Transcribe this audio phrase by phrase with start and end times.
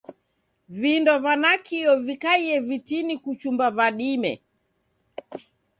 [0.79, 4.33] Vindo va nakio vikaie vitini kuchumba va dime.